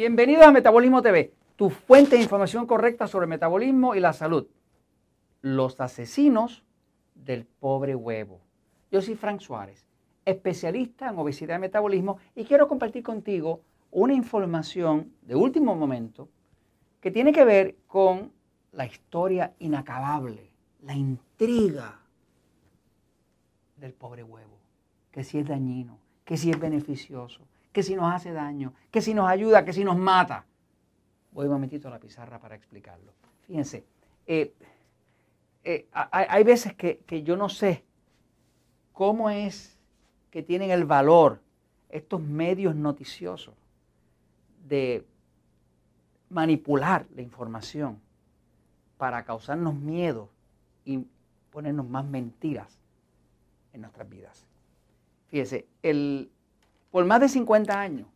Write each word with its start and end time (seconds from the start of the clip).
Bienvenidos 0.00 0.46
a 0.46 0.50
Metabolismo 0.50 1.02
TV, 1.02 1.34
tu 1.56 1.68
fuente 1.68 2.16
de 2.16 2.22
información 2.22 2.66
correcta 2.66 3.06
sobre 3.06 3.24
el 3.24 3.28
metabolismo 3.28 3.94
y 3.94 4.00
la 4.00 4.14
salud. 4.14 4.46
Los 5.42 5.78
asesinos 5.78 6.64
del 7.14 7.44
pobre 7.44 7.94
huevo. 7.94 8.40
Yo 8.90 9.02
soy 9.02 9.14
Frank 9.14 9.40
Suárez, 9.40 9.84
especialista 10.24 11.10
en 11.10 11.18
obesidad 11.18 11.58
y 11.58 11.60
metabolismo 11.60 12.16
y 12.34 12.44
quiero 12.44 12.66
compartir 12.66 13.02
contigo 13.02 13.60
una 13.90 14.14
información 14.14 15.12
de 15.20 15.34
último 15.34 15.74
momento 15.74 16.30
que 17.02 17.10
tiene 17.10 17.30
que 17.30 17.44
ver 17.44 17.76
con 17.86 18.32
la 18.72 18.86
historia 18.86 19.52
inacabable, 19.58 20.48
la 20.80 20.94
intriga 20.94 22.00
del 23.76 23.92
pobre 23.92 24.22
huevo, 24.22 24.56
que 25.12 25.24
si 25.24 25.40
es 25.40 25.46
dañino, 25.46 25.98
que 26.24 26.38
si 26.38 26.50
es 26.50 26.58
beneficioso, 26.58 27.42
que 27.72 27.82
si 27.82 27.94
nos 27.94 28.12
hace 28.12 28.32
daño, 28.32 28.74
que 28.90 29.00
si 29.00 29.14
nos 29.14 29.28
ayuda, 29.28 29.64
que 29.64 29.72
si 29.72 29.84
nos 29.84 29.96
mata. 29.96 30.44
Voy 31.32 31.46
un 31.46 31.52
momentito 31.52 31.88
a 31.88 31.90
la 31.92 32.00
pizarra 32.00 32.38
para 32.38 32.56
explicarlo. 32.56 33.12
Fíjense, 33.46 33.84
eh, 34.26 34.52
eh, 35.64 35.86
hay, 35.92 36.42
veces 36.44 36.74
que, 36.74 37.22
yo 37.22 37.36
no 37.36 37.48
sé 37.48 37.84
cómo 38.92 39.30
es 39.30 39.78
que 40.30 40.42
tienen 40.42 40.70
el 40.70 40.84
valor 40.84 41.40
estos 41.88 42.20
medios 42.20 42.74
noticiosos 42.74 43.54
de 44.66 45.04
manipular 46.28 47.06
la 47.14 47.22
información 47.22 48.00
para 48.96 49.24
causarnos 49.24 49.74
miedo 49.74 50.28
y 50.84 51.04
ponernos 51.50 51.88
más 51.88 52.04
mentiras 52.04 52.78
en 53.72 53.82
nuestras 53.82 54.08
vidas. 54.08 54.46
Fíjese, 55.28 55.66
el, 55.82 56.30
por 56.90 57.04
más 57.04 57.20
de 57.20 57.28
50 57.28 57.80
años 57.80 58.06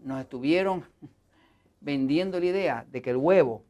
nos 0.00 0.20
estuvieron 0.20 0.84
vendiendo 1.80 2.38
la 2.38 2.46
idea 2.46 2.86
de 2.90 3.02
que 3.02 3.10
el 3.10 3.16
huevo 3.16 3.64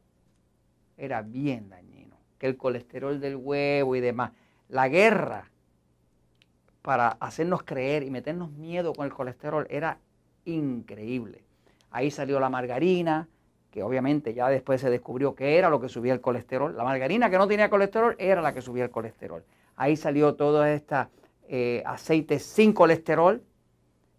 era 0.97 1.21
bien 1.21 1.69
dañino, 1.69 2.15
que 2.37 2.47
el 2.47 2.57
colesterol 2.57 3.19
del 3.19 3.35
huevo 3.35 3.95
y 3.95 3.99
demás. 3.99 4.31
La 4.69 4.87
guerra 4.87 5.49
para 6.81 7.09
hacernos 7.19 7.63
creer 7.63 8.03
y 8.03 8.09
meternos 8.09 8.51
miedo 8.51 8.93
con 8.93 9.05
el 9.05 9.13
colesterol 9.13 9.67
era 9.69 9.99
increíble. 10.45 11.43
Ahí 11.91 12.11
salió 12.11 12.39
la 12.39 12.49
margarina, 12.49 13.27
que 13.71 13.83
obviamente 13.83 14.33
ya 14.33 14.49
después 14.49 14.81
se 14.81 14.89
descubrió 14.89 15.35
que 15.35 15.57
era 15.57 15.69
lo 15.69 15.79
que 15.79 15.89
subía 15.89 16.13
el 16.13 16.21
colesterol. 16.21 16.75
La 16.75 16.83
margarina 16.83 17.29
que 17.29 17.37
no 17.37 17.47
tenía 17.47 17.69
colesterol 17.69 18.15
era 18.17 18.41
la 18.41 18.53
que 18.53 18.61
subía 18.61 18.85
el 18.85 18.89
colesterol. 18.89 19.43
Ahí 19.75 19.95
salió 19.95 20.35
toda 20.35 20.71
esta 20.73 21.09
eh, 21.49 21.81
aceites 21.85 22.43
sin 22.43 22.73
colesterol, 22.73 23.41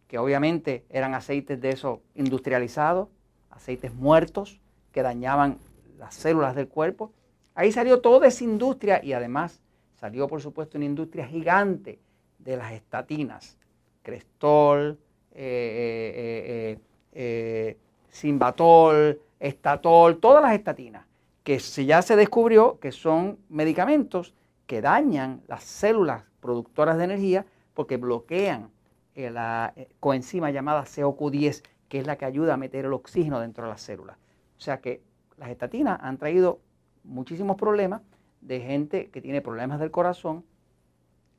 que 0.07 0.19
obviamente 0.19 0.84
eran 0.89 1.15
aceites 1.15 1.61
de 1.61 1.70
esos 1.70 2.01
industrializados, 2.15 3.09
aceites 3.51 3.93
muertos 3.93 4.61
que 4.93 5.03
dañaban 5.03 5.59
las 5.98 6.15
células 6.15 6.57
del 6.57 6.69
cuerpo. 6.69 7.12
Ahí 7.55 7.73
salió 7.73 8.01
toda 8.01 8.27
esa 8.29 8.45
industria 8.45 9.05
y 9.05 9.12
además 9.12 9.61
salió 10.01 10.27
por 10.29 10.41
supuesto 10.41 10.79
una 10.79 10.87
industria 10.87 11.27
gigante 11.27 11.98
de 12.39 12.57
las 12.57 12.73
estatinas, 12.73 13.59
Crestol, 14.03 14.98
eh, 15.33 16.79
eh, 17.13 17.77
Simbatol, 18.11 19.20
Estatol, 19.39 20.19
todas 20.19 20.42
las 20.42 20.55
estatinas, 20.55 21.05
que 21.45 21.59
ya 21.59 22.01
se 22.01 22.17
descubrió 22.17 22.79
que 22.79 22.92
son 22.92 23.39
medicamentos 23.48 24.35
que 24.67 24.81
dañan 24.81 25.42
las 25.47 25.64
células 25.64 26.27
productoras 26.41 26.99
de 26.99 27.05
energía 27.05 27.47
porque 27.75 27.97
bloquean 27.97 28.71
eh, 29.15 29.31
la 29.31 29.73
eh, 29.77 29.89
coenzima 30.01 30.51
llamada 30.51 30.85
COQ10, 30.85 31.63
que 31.89 31.99
es 31.99 32.07
la 32.07 32.17
que 32.17 32.25
ayuda 32.25 32.55
a 32.55 32.57
meter 32.57 32.85
el 32.85 32.93
oxígeno 32.93 33.41
dentro 33.41 33.65
de 33.65 33.71
las 33.71 33.81
células. 33.81 34.17
O 34.57 34.61
sea 34.61 34.81
que 34.81 35.03
las 35.37 35.51
estatinas 35.51 35.99
han 36.03 36.19
traído 36.19 36.61
muchísimos 37.05 37.57
problemas 37.57 38.03
de 38.41 38.61
gente 38.61 39.11
que 39.11 39.21
tiene 39.21 39.41
problemas 39.41 39.81
del 39.81 39.91
corazón, 39.91 40.45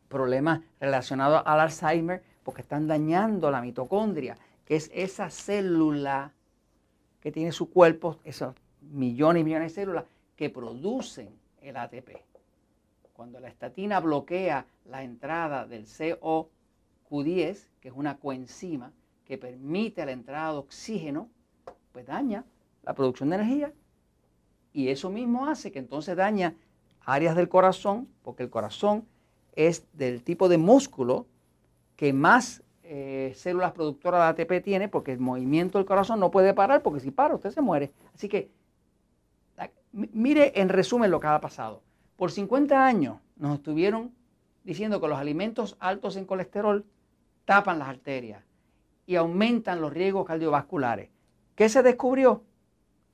problemas 0.08 0.62
relacionados 0.80 1.44
al 1.46 1.60
Alzheimer, 1.60 2.24
porque 2.44 2.62
están 2.62 2.88
dañando 2.88 3.52
la 3.52 3.62
mitocondria, 3.62 4.36
que 4.66 4.76
es 4.76 4.90
esa 4.94 5.30
célula 5.30 6.34
que 7.20 7.31
tiene 7.31 7.52
su 7.52 7.70
cuerpo, 7.70 8.18
esos 8.24 8.56
millones 8.81 9.42
y 9.42 9.44
millones 9.44 9.72
de 9.74 9.81
células 9.81 10.06
que 10.36 10.50
producen 10.50 11.30
el 11.62 11.78
ATP. 11.78 12.28
Cuando 13.19 13.41
la 13.41 13.50
estatina 13.50 14.00
bloquea 14.00 14.66
la 14.85 15.03
entrada 15.03 15.68
del 15.68 15.88
CoQ10, 15.88 17.68
que 17.81 17.90
es 17.90 17.94
una 17.94 18.18
coenzima 18.18 18.94
que 19.25 19.38
permite 19.38 20.06
la 20.06 20.13
entrada 20.13 20.53
de 20.53 20.59
oxígeno, 20.59 21.30
pues 21.91 22.06
daña 22.06 22.46
la 22.81 22.94
producción 22.94 23.28
de 23.28 23.35
energía 23.35 23.74
y 24.72 24.88
eso 24.88 25.09
mismo 25.09 25.47
hace 25.47 25.69
que 25.69 25.80
entonces 25.80 26.16
daña 26.16 26.56
áreas 27.02 27.35
del 27.35 27.50
corazón, 27.50 28.07
porque 28.24 28.44
el 28.44 28.50
corazón 28.50 29.06
es 29.53 29.86
del 29.91 30.24
tipo 30.24 30.47
de 30.47 30.57
músculo 30.57 31.28
que 31.97 32.13
más 32.13 32.63
eh, 32.84 33.34
células 33.36 33.74
productoras 33.74 34.34
de 34.34 34.44
ATP 34.44 34.63
tiene, 34.63 34.88
porque 34.88 35.12
el 35.12 35.19
movimiento 35.19 35.78
del 35.78 35.86
corazón 35.86 36.22
no 36.22 36.31
puede 36.31 36.53
parar, 36.53 36.81
porque 36.81 37.01
si 37.01 37.12
para 37.12 37.36
usted 37.36 37.51
se 37.51 37.59
muere. 37.59 37.91
Así 38.16 38.30
que 38.30 38.50
mire 39.91 40.53
en 40.56 40.69
resumen 40.69 41.12
lo 41.12 41.19
que 41.19 41.28
ha 41.28 41.41
pasado. 41.41 41.81
Por 42.19 42.31
50 42.31 42.85
años 42.85 43.19
nos 43.38 43.56
estuvieron 43.56 44.12
diciendo 44.66 45.00
que 45.00 45.07
los 45.07 45.18
alimentos 45.18 45.78
altos 45.80 46.18
en 46.18 46.25
colesterol 46.25 46.84
tapan 47.46 47.80
las 47.80 47.88
arterias 47.88 48.44
y 49.06 49.16
aumentan 49.16 49.80
los 49.80 49.94
riesgos 49.94 50.25
cardiovasculares. 50.25 51.07
¿Qué 51.56 51.69
se 51.69 51.81
descubrió? 51.81 52.44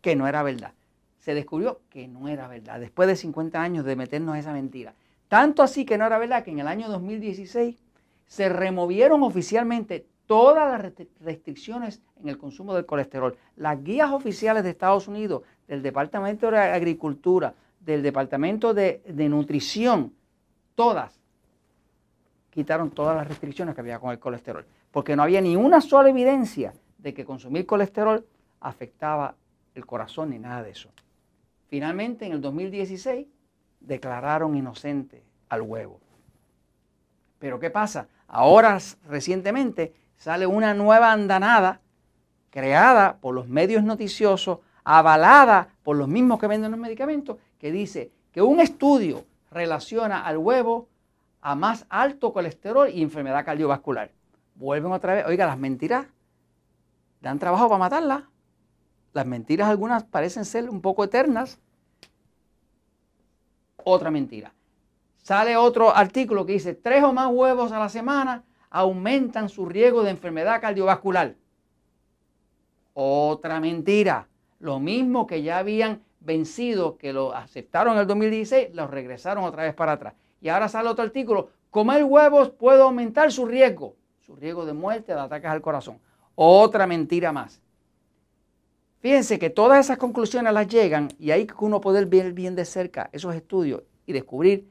Que 0.02 0.16
no 0.16 0.28
era 0.28 0.42
verdad. 0.42 0.74
Se 1.20 1.36
descubrió 1.36 1.82
que 1.92 2.08
no 2.08 2.30
era 2.30 2.48
verdad, 2.48 2.80
después 2.80 3.08
de 3.08 3.16
50 3.16 3.62
años 3.62 3.86
de 3.86 3.96
meternos 3.96 4.38
esa 4.38 4.54
mentira. 4.54 4.96
Tanto 5.28 5.62
así 5.62 5.86
que 5.86 6.00
no 6.00 6.08
era 6.08 6.18
verdad 6.18 6.44
que 6.44 6.50
en 6.50 6.62
el 6.62 6.68
año 6.68 6.90
2016 6.90 7.78
se 8.26 8.50
removieron 8.50 9.22
oficialmente 9.22 10.08
todas 10.26 10.82
las 10.82 10.94
restricciones 11.22 12.02
en 12.20 12.30
el 12.30 12.40
consumo 12.40 12.74
del 12.74 12.88
colesterol. 12.88 13.38
Las 13.56 13.84
guías 13.84 14.10
oficiales 14.10 14.64
de 14.64 14.72
Estados 14.72 15.08
Unidos, 15.08 15.44
del 15.68 15.84
Departamento 15.84 16.50
de 16.50 16.58
Agricultura, 16.58 17.54
del 17.86 18.02
Departamento 18.02 18.74
de, 18.74 19.02
Nutrición, 19.30 20.14
todas 20.74 21.20
quitaron 22.50 22.90
todas 22.90 23.16
las 23.16 23.28
restricciones 23.28 23.76
que 23.76 23.82
había 23.82 24.00
con 24.00 24.12
el 24.12 24.20
colesterol, 24.20 24.66
porque 24.92 25.16
no 25.16 25.24
había 25.24 25.42
ni 25.42 25.56
una 25.56 25.82
sola 25.82 26.10
evidencia 26.10 26.74
de 26.98 27.14
que 27.14 27.26
consumir 27.26 27.66
colesterol 27.66 28.26
afectaba 28.62 29.36
el 29.76 29.86
corazón 29.86 30.32
ni 30.32 30.40
nada 30.40 30.64
de 30.64 30.72
eso. 30.72 30.90
Finalmente, 31.68 32.26
en 32.26 32.32
el 32.32 32.42
2016, 32.42 33.28
declararon 33.82 34.56
inocente 34.56 35.22
al 35.50 35.62
huevo. 35.62 36.00
Pero 37.40 37.60
¿qué 37.60 37.70
pasa? 37.70 38.08
Ahora, 38.28 38.80
recientemente, 39.08 39.94
sale 40.16 40.48
una 40.48 40.74
nueva 40.74 41.12
andanada 41.12 41.82
creada 42.50 43.18
por 43.18 43.36
los 43.36 43.50
medios 43.50 43.84
noticiosos, 43.84 44.60
avalada 44.86 45.68
por 45.84 45.98
los 45.98 46.08
mismos 46.08 46.40
que 46.40 46.48
venden 46.48 46.72
los 46.72 46.80
medicamentos, 46.80 47.38
que 47.60 47.72
dice 47.72 48.12
que 48.32 48.42
un 48.42 48.60
estudio 48.60 49.26
relaciona 49.52 50.26
al 50.26 50.38
huevo 50.38 50.88
a 51.42 51.56
más 51.56 51.86
alto 51.90 52.32
colesterol 52.32 52.90
y 52.90 53.02
enfermedad 53.02 53.44
cardiovascular. 53.44 54.12
Vuelven 54.56 54.92
otra 54.92 55.16
vez, 55.16 55.26
oiga, 55.26 55.46
las 55.46 55.58
mentiras 55.58 56.06
dan 57.22 57.40
trabajo 57.40 57.68
para 57.68 57.80
matarlas. 57.80 58.24
Las 59.14 59.26
mentiras 59.26 59.70
algunas 59.70 60.04
parecen 60.04 60.46
ser 60.46 60.70
un 60.70 60.82
poco 60.82 61.04
eternas. 61.04 61.60
Otra 63.84 64.12
mentira. 64.12 64.54
Sale 65.18 65.58
otro 65.58 65.96
artículo 65.96 66.46
que 66.46 66.54
dice, 66.54 66.76
tres 66.76 67.04
o 67.04 67.14
más 67.14 67.30
huevos 67.32 67.72
a 67.72 67.80
la 67.80 67.90
semana 67.90 68.44
aumentan 68.70 69.50
su 69.50 69.66
riesgo 69.66 70.04
de 70.04 70.12
enfermedad 70.12 70.62
cardiovascular. 70.62 71.36
Otra 72.94 73.60
mentira. 73.60 74.28
Lo 74.60 74.80
mismo 74.80 75.28
que 75.28 75.44
ya 75.44 75.58
habían 75.58 76.02
vencido 76.20 76.98
que 76.98 77.14
lo 77.14 77.34
aceptaron 77.34 77.94
en 77.94 78.00
el 78.00 78.08
2016, 78.08 78.70
los 78.74 78.90
regresaron 78.90 79.44
otra 79.44 79.64
vez 79.64 79.74
para 79.74 79.94
atrás. 79.94 80.14
Y 80.42 80.50
ahora 80.50 80.70
sale 80.70 80.90
otro 80.90 81.04
artículo, 81.04 81.50
comer 81.70 82.04
huevos 82.04 82.50
puede 82.50 82.82
aumentar 82.82 83.32
su 83.32 83.46
riesgo, 83.46 83.96
su 84.22 84.36
riesgo 84.36 84.66
de 84.66 84.74
muerte, 84.74 85.14
de 85.14 85.20
ataques 85.20 85.50
al 85.50 85.62
corazón. 85.62 86.00
Otra 86.36 86.88
mentira 86.88 87.32
más. 87.32 87.62
Fíjense 89.00 89.38
que 89.38 89.52
todas 89.52 89.86
esas 89.86 89.98
conclusiones 89.98 90.52
las 90.52 90.68
llegan 90.68 91.10
y 91.20 91.32
hay 91.32 91.46
que 91.46 91.54
uno 91.60 91.80
poder 91.80 92.08
ver 92.08 92.34
bien 92.34 92.56
de 92.56 92.66
cerca 92.66 93.10
esos 93.14 93.36
estudios 93.36 93.84
y 94.08 94.14
descubrir 94.14 94.68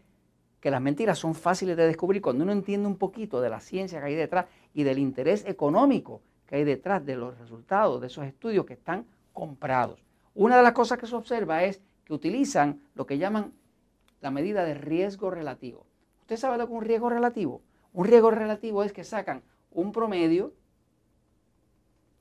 que 0.61 0.71
las 0.71 0.81
mentiras 0.81 1.19
son 1.19 1.35
fáciles 1.35 1.77
de 1.77 1.87
descubrir 1.87 2.21
cuando 2.21 2.43
uno 2.43 2.53
entiende 2.53 2.89
un 2.89 2.97
poquito 2.97 3.41
de 3.41 3.51
la 3.51 3.61
ciencia 3.61 4.01
que 4.01 4.07
hay 4.07 4.15
detrás 4.15 4.47
y 4.73 4.83
del 4.83 4.99
interés 4.99 5.45
económico 5.47 6.21
que 6.47 6.57
hay 6.57 6.65
detrás 6.65 7.05
de 7.07 7.17
los 7.17 7.39
resultados 7.39 8.01
de 8.01 8.09
esos 8.09 8.25
estudios 8.25 8.67
que 8.67 8.73
están 8.73 9.07
comprados. 9.35 10.03
Una 10.35 10.57
de 10.57 10.63
las 10.63 10.73
cosas 10.73 10.97
que 10.97 11.07
se 11.07 11.15
observa 11.15 11.63
es 11.65 11.83
que 12.07 12.15
utilizan 12.15 12.81
lo 12.95 13.05
que 13.05 13.19
llaman 13.19 13.53
la 14.23 14.31
medida 14.31 14.65
de 14.65 14.73
riesgo 14.73 15.31
relativo. 15.31 15.87
¿Usted 16.23 16.39
sabe 16.39 16.57
lo 16.57 16.67
que 16.67 16.73
es 16.73 16.79
un 16.79 16.85
riesgo 16.87 17.11
relativo? 17.11 17.61
Un 17.93 18.07
riesgo 18.07 18.31
relativo 18.31 18.83
es 18.83 18.95
que 18.95 19.05
sacan 19.05 19.43
un 19.71 19.93
promedio 19.93 20.55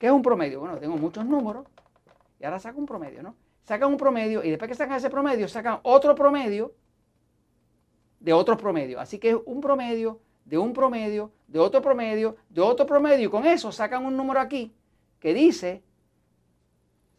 ¿Qué 0.03 0.07
es 0.07 0.13
un 0.13 0.21
promedio? 0.21 0.59
Bueno, 0.59 0.77
tengo 0.79 0.97
muchos 0.97 1.25
números 1.25 1.65
y 2.37 2.43
ahora 2.43 2.59
saco 2.59 2.77
un 2.77 2.85
promedio, 2.85 3.23
¿no? 3.23 3.37
Sacan 3.63 3.89
un 3.89 3.95
promedio 3.95 4.43
y 4.43 4.49
después 4.49 4.67
que 4.67 4.75
sacan 4.75 4.97
ese 4.97 5.09
promedio, 5.09 5.47
sacan 5.47 5.79
otro 5.83 6.13
promedio 6.13 6.73
de 8.19 8.33
otros 8.33 8.57
promedios. 8.57 9.01
Así 9.01 9.17
que 9.17 9.29
es 9.29 9.37
un 9.45 9.61
promedio 9.61 10.19
de 10.43 10.57
un 10.57 10.73
promedio, 10.73 11.31
de 11.47 11.57
otro 11.59 11.81
promedio, 11.81 12.35
de 12.49 12.59
otro 12.59 12.85
promedio. 12.85 13.27
Y 13.27 13.31
con 13.31 13.45
eso 13.45 13.71
sacan 13.71 14.03
un 14.03 14.17
número 14.17 14.41
aquí 14.41 14.75
que 15.21 15.33
dice 15.33 15.81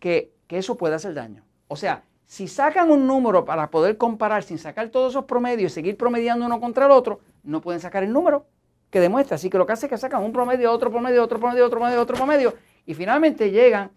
que, 0.05 0.35
eso 0.51 0.77
puede 0.77 0.95
hacer 0.95 1.15
daño. 1.15 1.43
O 1.67 1.75
sea, 1.75 2.05
si 2.27 2.47
sacan 2.47 2.91
un 2.91 3.09
número 3.09 3.45
para 3.45 3.71
poder 3.71 3.97
comparar 3.97 4.45
sin 4.45 4.59
sacar 4.59 4.89
todos 4.91 5.13
esos 5.13 5.25
promedios 5.25 5.73
y 5.73 5.75
seguir 5.75 5.97
promediando 5.97 6.47
uno 6.47 6.61
contra 6.61 6.87
el 6.87 6.93
otro, 6.93 7.19
no 7.43 7.61
pueden 7.61 7.81
sacar 7.81 8.05
el 8.05 8.13
número 8.13 8.47
que 8.91 9.01
demuestra. 9.01 9.35
Así 9.35 9.51
que 9.51 9.59
lo 9.59 9.67
que 9.67 9.73
hace 9.73 9.87
es 9.87 9.91
que 9.91 9.99
sacan 9.99 10.23
un 10.23 10.33
promedio, 10.33 10.71
otro 10.71 10.93
promedio, 10.93 11.25
otro 11.25 11.41
promedio, 11.41 11.67
otro 11.67 11.81
promedio, 11.81 12.01
otro 12.01 12.17
promedio, 12.17 12.55
y 12.87 12.95
finalmente 12.95 13.51
llegan 13.51 13.91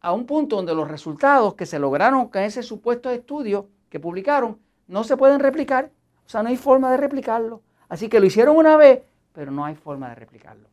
a 0.00 0.12
un 0.12 0.26
punto 0.26 0.56
donde 0.56 0.74
los 0.74 0.88
resultados 0.88 1.54
que 1.54 1.66
se 1.66 1.78
lograron 1.78 2.28
con 2.28 2.42
ese 2.42 2.64
supuesto 2.64 3.10
estudio 3.10 3.68
que 3.90 4.00
publicaron 4.00 4.58
no 4.88 5.04
se 5.04 5.16
pueden 5.16 5.38
replicar. 5.38 5.92
O 6.26 6.28
sea, 6.28 6.42
no 6.42 6.48
hay 6.48 6.56
forma 6.56 6.90
de 6.90 6.96
replicarlo. 6.96 7.62
Así 7.88 8.08
que 8.08 8.18
lo 8.18 8.26
hicieron 8.26 8.56
una 8.56 8.76
vez, 8.76 9.02
pero 9.32 9.52
no 9.52 9.64
hay 9.64 9.76
forma 9.76 10.08
de 10.08 10.16
replicarlo. 10.16 10.68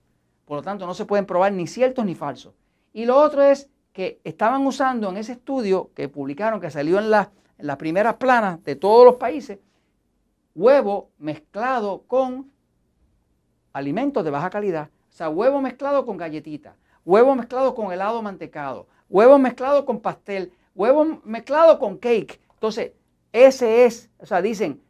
Por 0.46 0.58
lo 0.58 0.64
tanto, 0.64 0.88
no 0.88 0.96
se 0.96 1.06
pueden 1.06 1.28
probar 1.28 1.52
ni 1.52 1.68
ciertos 1.68 2.04
ni 2.04 2.16
falsos. 2.16 2.56
Y 2.94 3.06
lo 3.06 3.18
otro 3.18 3.44
es 3.44 3.70
que 3.95 4.19
estaban 4.25 4.68
usando 4.68 5.09
en 5.09 5.15
ese 5.15 5.31
estudio 5.31 5.89
que 5.95 6.09
publicaron, 6.09 6.59
que 6.59 6.69
salió 6.69 7.00
en, 7.00 7.09
las 7.09 7.30
primeras 7.77 8.15
planas 8.15 8.62
de 8.65 8.75
todos 8.75 9.06
los 9.06 9.15
países, 9.15 9.57
huevo 10.53 11.12
mezclado 11.18 12.03
con 12.06 12.51
alimentos 13.71 14.25
de 14.25 14.31
baja 14.31 14.50
calidad. 14.50 14.89
O 15.07 15.13
sea, 15.13 15.30
huevo 15.30 15.62
mezclado 15.62 16.06
con 16.06 16.18
galletitas, 16.18 16.75
huevo 17.06 17.36
mezclado 17.36 17.74
con 17.74 17.94
helado 17.94 18.21
mantecado, 18.21 18.88
huevo 19.09 19.39
mezclado 19.39 19.86
con 19.86 20.01
pastel, 20.01 20.51
huevo 20.75 21.21
mezclado 21.24 21.80
con 21.80 21.97
cake. 21.97 22.42
Entonces, 22.56 22.92
ese 23.31 23.86
es, 23.86 24.09
o 24.18 24.25
sea, 24.25 24.42
dicen, 24.42 24.81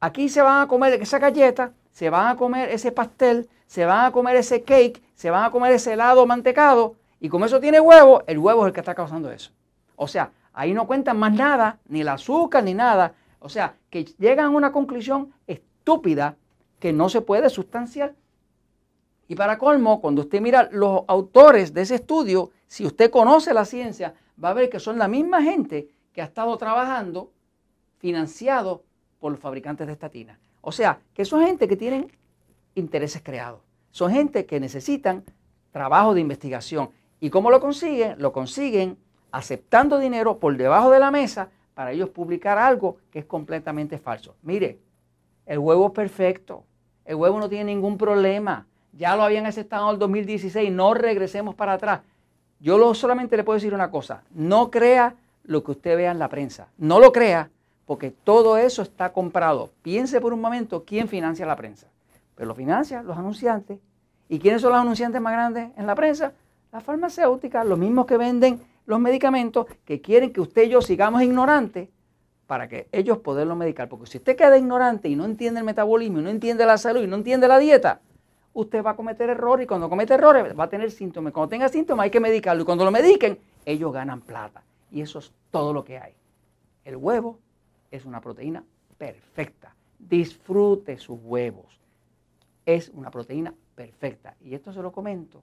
aquí 0.00 0.30
se 0.30 0.40
van 0.40 0.62
a 0.62 0.66
comer 0.66 0.94
esa 0.94 1.18
galleta, 1.18 1.74
se 1.90 2.08
van 2.08 2.28
a 2.28 2.36
comer 2.36 2.70
ese 2.70 2.90
pastel, 2.90 3.50
se 3.66 3.84
van 3.84 4.06
a 4.06 4.12
comer 4.12 4.36
ese 4.36 4.62
cake, 4.62 5.02
se 5.14 5.28
van 5.28 5.44
a 5.44 5.50
comer 5.50 5.72
ese 5.72 5.92
helado 5.92 6.24
mantecado, 6.24 6.96
y 7.26 7.28
como 7.28 7.44
eso 7.44 7.58
tiene 7.58 7.80
huevo, 7.80 8.22
el 8.28 8.38
huevo 8.38 8.62
es 8.62 8.68
el 8.68 8.72
que 8.72 8.78
está 8.78 8.94
causando 8.94 9.32
eso. 9.32 9.50
O 9.96 10.06
sea, 10.06 10.30
ahí 10.52 10.72
no 10.72 10.86
cuentan 10.86 11.18
más 11.18 11.32
nada, 11.32 11.80
ni 11.88 12.02
el 12.02 12.08
azúcar, 12.08 12.62
ni 12.62 12.72
nada. 12.72 13.14
O 13.40 13.48
sea, 13.48 13.74
que 13.90 14.04
llegan 14.04 14.44
a 14.46 14.50
una 14.50 14.70
conclusión 14.70 15.32
estúpida 15.48 16.36
que 16.78 16.92
no 16.92 17.08
se 17.08 17.22
puede 17.22 17.50
sustanciar. 17.50 18.14
Y 19.26 19.34
para 19.34 19.58
colmo, 19.58 20.00
cuando 20.00 20.22
usted 20.22 20.40
mira 20.40 20.68
los 20.70 21.02
autores 21.08 21.74
de 21.74 21.82
ese 21.82 21.96
estudio, 21.96 22.52
si 22.68 22.86
usted 22.86 23.10
conoce 23.10 23.52
la 23.52 23.64
ciencia, 23.64 24.14
va 24.42 24.50
a 24.50 24.54
ver 24.54 24.70
que 24.70 24.78
son 24.78 24.96
la 24.96 25.08
misma 25.08 25.42
gente 25.42 25.88
que 26.12 26.22
ha 26.22 26.26
estado 26.26 26.56
trabajando 26.56 27.32
financiado 27.98 28.84
por 29.18 29.32
los 29.32 29.40
fabricantes 29.40 29.88
de 29.88 29.94
estatinas. 29.94 30.38
O 30.60 30.70
sea, 30.70 31.00
que 31.12 31.24
son 31.24 31.44
gente 31.44 31.66
que 31.66 31.76
tienen 31.76 32.12
intereses 32.76 33.20
creados. 33.20 33.62
Son 33.90 34.12
gente 34.12 34.46
que 34.46 34.60
necesitan 34.60 35.24
trabajo 35.72 36.14
de 36.14 36.22
investigación. 36.22 36.88
¿Y 37.20 37.30
cómo 37.30 37.50
lo 37.50 37.60
consiguen? 37.60 38.16
Lo 38.18 38.32
consiguen 38.32 38.98
aceptando 39.30 39.98
dinero 39.98 40.38
por 40.38 40.56
debajo 40.56 40.90
de 40.90 40.98
la 40.98 41.10
mesa 41.10 41.48
para 41.74 41.92
ellos 41.92 42.08
publicar 42.10 42.58
algo 42.58 42.98
que 43.10 43.18
es 43.18 43.24
completamente 43.24 43.98
falso. 43.98 44.34
Mire, 44.42 44.78
el 45.44 45.58
huevo 45.58 45.86
es 45.88 45.92
perfecto, 45.92 46.64
el 47.04 47.16
huevo 47.16 47.38
no 47.38 47.48
tiene 47.48 47.66
ningún 47.66 47.98
problema, 47.98 48.66
ya 48.92 49.14
lo 49.14 49.22
habían 49.22 49.46
aceptado 49.46 49.88
en 49.88 49.94
el 49.94 49.98
2016, 49.98 50.72
no 50.72 50.94
regresemos 50.94 51.54
para 51.54 51.74
atrás. 51.74 52.00
Yo 52.60 52.94
solamente 52.94 53.36
le 53.36 53.44
puedo 53.44 53.56
decir 53.56 53.74
una 53.74 53.90
cosa, 53.90 54.22
no 54.30 54.70
crea 54.70 55.14
lo 55.44 55.62
que 55.62 55.72
usted 55.72 55.96
vea 55.96 56.10
en 56.10 56.18
la 56.18 56.28
prensa, 56.28 56.68
no 56.78 56.98
lo 56.98 57.12
crea 57.12 57.50
porque 57.86 58.10
todo 58.10 58.58
eso 58.58 58.82
está 58.82 59.12
comprado. 59.12 59.70
Piense 59.82 60.20
por 60.20 60.32
un 60.32 60.40
momento 60.40 60.84
quién 60.84 61.08
financia 61.08 61.46
la 61.46 61.56
prensa. 61.56 61.86
Pero 62.34 62.48
lo 62.48 62.54
financian 62.54 63.06
los 63.06 63.16
anunciantes. 63.16 63.78
¿Y 64.28 64.40
quiénes 64.40 64.60
son 64.60 64.72
los 64.72 64.80
anunciantes 64.80 65.20
más 65.20 65.32
grandes 65.32 65.70
en 65.76 65.86
la 65.86 65.94
prensa? 65.94 66.32
Las 66.76 66.84
farmacéuticas, 66.84 67.66
los 67.66 67.78
mismos 67.78 68.04
que 68.04 68.18
venden 68.18 68.60
los 68.84 69.00
medicamentos, 69.00 69.64
que 69.86 70.02
quieren 70.02 70.30
que 70.30 70.42
usted 70.42 70.64
y 70.64 70.68
yo 70.68 70.82
sigamos 70.82 71.22
ignorantes 71.22 71.88
para 72.46 72.68
que 72.68 72.86
ellos 72.92 73.16
poderlo 73.16 73.56
medicar. 73.56 73.88
Porque 73.88 74.04
si 74.04 74.18
usted 74.18 74.36
queda 74.36 74.58
ignorante 74.58 75.08
y 75.08 75.16
no 75.16 75.24
entiende 75.24 75.60
el 75.60 75.64
metabolismo, 75.64 76.18
y 76.18 76.22
no 76.22 76.28
entiende 76.28 76.66
la 76.66 76.76
salud 76.76 77.02
y 77.02 77.06
no 77.06 77.16
entiende 77.16 77.48
la 77.48 77.58
dieta, 77.58 78.02
usted 78.52 78.84
va 78.84 78.90
a 78.90 78.94
cometer 78.94 79.30
errores 79.30 79.64
y 79.64 79.66
cuando 79.66 79.88
comete 79.88 80.12
errores 80.12 80.54
va 80.54 80.64
a 80.64 80.68
tener 80.68 80.90
síntomas. 80.90 81.32
Cuando 81.32 81.48
tenga 81.48 81.70
síntomas 81.70 82.04
hay 82.04 82.10
que 82.10 82.20
medicarlo 82.20 82.62
y 82.62 82.66
cuando 82.66 82.84
lo 82.84 82.90
mediquen, 82.90 83.38
ellos 83.64 83.90
ganan 83.90 84.20
plata. 84.20 84.62
Y 84.90 85.00
eso 85.00 85.20
es 85.20 85.32
todo 85.50 85.72
lo 85.72 85.82
que 85.82 85.96
hay. 85.96 86.12
El 86.84 86.96
huevo 86.96 87.38
es 87.90 88.04
una 88.04 88.20
proteína 88.20 88.62
perfecta. 88.98 89.74
Disfrute 89.98 90.98
sus 90.98 91.18
huevos. 91.22 91.80
Es 92.66 92.90
una 92.90 93.10
proteína 93.10 93.54
perfecta. 93.74 94.36
Y 94.42 94.54
esto 94.54 94.74
se 94.74 94.82
lo 94.82 94.92
comento 94.92 95.42